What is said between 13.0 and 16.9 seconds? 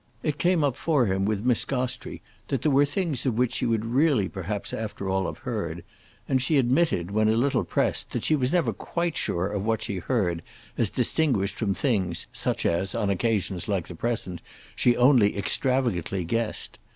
occasions like the present, she only extravagantly guessed.